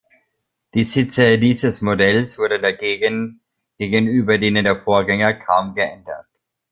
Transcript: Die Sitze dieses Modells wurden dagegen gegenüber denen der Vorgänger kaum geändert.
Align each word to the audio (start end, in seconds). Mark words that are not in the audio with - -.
Die 0.73 0.83
Sitze 0.83 1.37
dieses 1.37 1.81
Modells 1.83 2.39
wurden 2.39 2.63
dagegen 2.63 3.39
gegenüber 3.77 4.39
denen 4.39 4.63
der 4.63 4.77
Vorgänger 4.81 5.35
kaum 5.35 5.75
geändert. 5.75 6.25